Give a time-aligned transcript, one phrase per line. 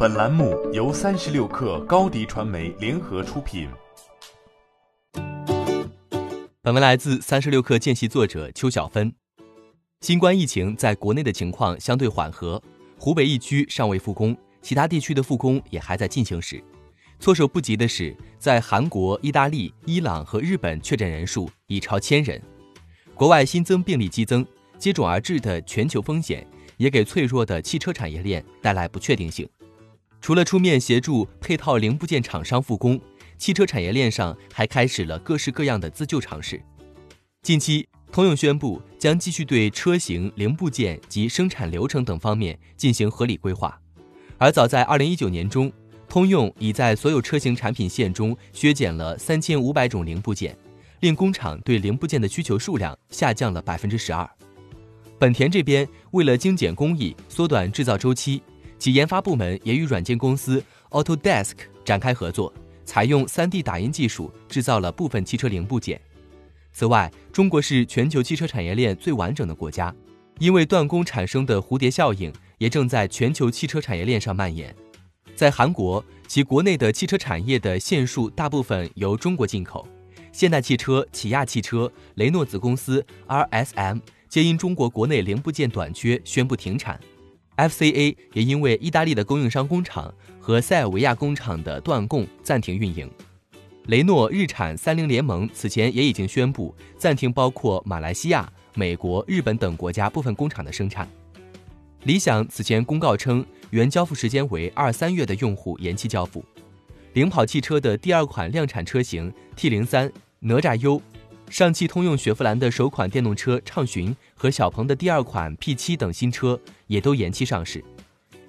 [0.00, 3.68] 本栏目由三十六氪高低传媒联合出品。
[6.62, 9.12] 本文来自三十六氪见习作者邱小芬。
[10.00, 12.62] 新冠疫情在国内的情况相对缓和，
[12.96, 16.62] 湖北疫区尚未复工，其他地区的复工也还在进行时。
[17.18, 22.40] 措手不及的是，在韩国、意大利、伊朗和日本确诊人数已超千人。
[23.16, 24.46] 国外新增病例激增，
[24.78, 26.46] 接踵而至的全球风险。
[26.76, 29.48] 也给脆弱的汽车产业链带来不确定性。
[30.20, 33.00] 除了出面协助配套零部件厂商复工，
[33.38, 36.62] 汽车产业链上还开始了各式各样的自救尝试。
[37.42, 43.80] 近期，通用宣布将继续对车型、零部件及生产流程等方面进行合理规划。
[44.38, 45.72] 而早在2019年中，
[46.08, 50.56] 通用已在所有车型产品线中削减了3500种零部件，
[51.00, 54.28] 令工厂对零部件的需求数量下降了12%。
[55.18, 58.42] 本田这边为了精简工艺、缩短制造周期，
[58.78, 61.52] 其研发部门也与软件公司 Autodesk
[61.84, 62.52] 展开合作，
[62.84, 66.00] 采用 3D 打印技术制造了部分汽车零部件。
[66.72, 69.92] 此外，中国是全球汽车产业链最完整的国家，
[70.38, 74.74] 因为断供产生的蝴蝶效应也正在全球汽车产业链上蔓延。
[75.34, 79.88] 在韩国，其国内的汽车产业的线束大部分由中国进口，
[80.30, 84.00] 现代汽车、起亚汽车、雷诺子公司 RSM。
[84.28, 87.00] 皆因中国国内零部件短缺宣布停产
[87.58, 93.10] ，FCA 也因为意大利的供应商工厂和塞尔维亚工厂的断供暂停运营。
[93.86, 101.08] 雷诺、日产、三菱联盟此前也已经宣布暂停包括马来西亚、美国、日本等国家部分工厂的生产。
[102.04, 106.44] 理想此前公告称，原交付时间为二三月的用户延期交付。
[107.14, 111.02] 领跑汽车的第二款量产车型 T 零三哪吒 U。
[111.50, 117.82] 上汽通用雪佛兰的首款电动车畅巡和小鹏的第二款 P7 等新车也都延期上市，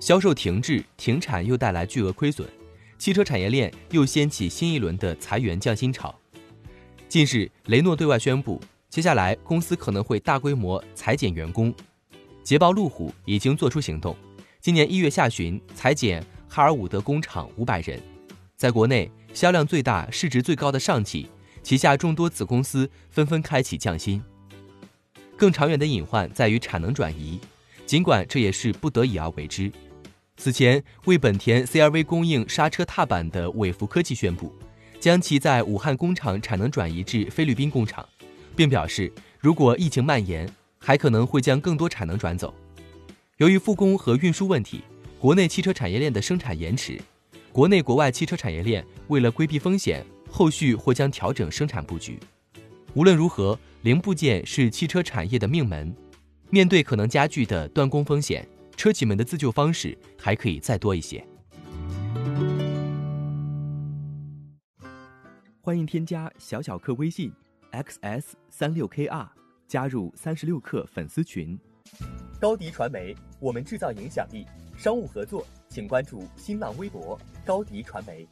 [0.00, 2.46] 销售停滞停产又带来巨额亏损，
[2.98, 6.14] 汽车产业链又掀起新一轮的裁员降薪潮。
[7.08, 8.60] 近日，雷诺对外宣布，
[8.90, 11.72] 接下来公司可能会大规模裁减员工。
[12.42, 14.16] 捷豹路虎已经做出行动，
[14.60, 18.02] 今年一月下旬裁减哈尔伍德工厂五百人。
[18.56, 21.28] 在国内销量最大、市值最高的上汽。
[21.62, 24.22] 旗下众多子公司纷纷开启降薪。
[25.36, 27.40] 更长远的隐患在于产能转移，
[27.86, 29.70] 尽管这也是不得已而为之。
[30.36, 34.52] 此前为本田 CR-V 供应刹车踏板的伟福科技宣布，
[35.00, 38.08] 将其在武汉工厂产能转移至菲律宾工厂，
[38.56, 40.48] 并表示如果疫情蔓延，
[40.78, 42.54] 还可能会将更多产能转走。
[43.38, 44.82] 由于复工和运输问题，
[45.20, 47.00] 国内汽车产业链的生产延迟，
[47.52, 50.04] 国内国外汽车产业链为了规避风险。
[50.30, 52.18] 后续或将调整生产布局。
[52.94, 55.94] 无论如何，零部件是汽车产业的命门。
[56.50, 61.22] 面对可能加剧的断供风险，车企们的自救方式还可以再多一些。
[65.60, 67.30] 欢迎添加小小客微信
[67.72, 69.28] xs 三六 kr，
[69.66, 71.58] 加入三十六氪粉丝群。
[72.40, 74.46] 高迪传媒，我们制造影响力。
[74.78, 78.26] 商务合作，请关注新浪微博高迪传媒。